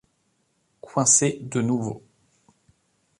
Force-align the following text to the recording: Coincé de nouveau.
Coincé 0.81 1.37
de 1.43 1.61
nouveau. 1.61 2.01